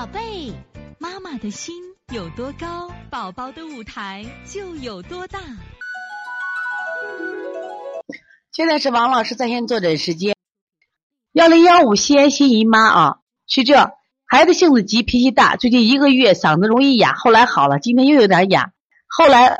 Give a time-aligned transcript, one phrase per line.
[0.00, 0.50] 宝贝，
[0.98, 1.74] 妈妈的心
[2.10, 5.38] 有多高，宝宝的舞台就有多大。
[8.50, 10.34] 现在是王老师在线坐诊时间，
[11.32, 13.92] 幺零幺五西安新姨妈啊，是这
[14.24, 18.72] 孩子性子急，脾气大，最近一个月嗓子容易哑，后来好了，今天又有点哑，
[19.06, 19.58] 后来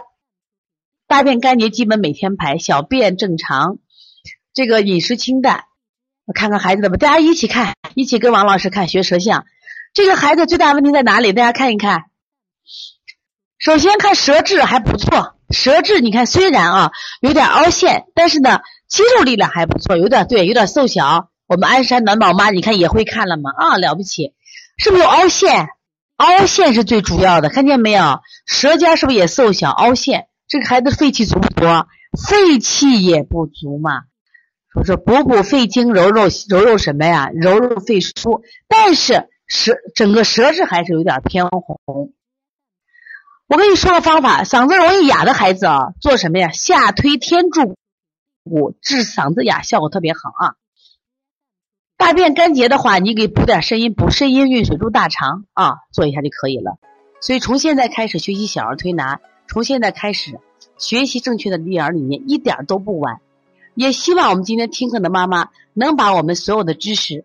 [1.07, 3.77] 大便干结，基本每天排，小便正常，
[4.55, 5.65] 这个饮食清淡。
[6.25, 9.45] 我看看孩子的吧，大家一起看，一起跟王老师看学舌象。
[9.93, 11.33] 这个孩子最大问题在哪里？
[11.33, 12.05] 大家看一看。
[13.59, 21.29] 首先看舌质还不错，舌质你看虽然啊有点凹陷，但是呢肌肉力量还不错，有点对，有点瘦小。
[21.47, 23.51] 我们鞍山暖宝妈你看也会看了吗？
[23.57, 24.35] 啊，了不起，
[24.79, 25.69] 是不是有凹陷？
[26.17, 28.21] 凹陷是最主要的，看见没有？
[28.47, 30.29] 舌尖是不是也瘦小、凹陷？
[30.47, 31.67] 这个孩子肺气足不足？
[32.29, 34.03] 肺气也不足嘛。
[34.73, 37.31] 说是补补肺经，揉揉揉揉什么呀？
[37.35, 38.43] 揉揉肺腧。
[38.69, 42.15] 但是舌整个舌质还是有点偏红。
[43.49, 46.53] 我跟你说个方法，嗓子容易哑的孩子啊，做什么呀？
[46.53, 47.77] 下推天柱
[48.45, 50.55] 骨，治嗓子哑效果特别好啊。
[51.97, 56.79] 大便干结的话，你给补点肾阴，补肾阴运水入大肠啊，做一下就可以了。
[57.21, 60.39] 所以从现在开始学习小儿推拿，从现在开始
[60.79, 63.21] 学习正确的育儿理念，一点都不晚。
[63.75, 67.25] 也希望我们今天听课的妈妈能把我们所有的知识，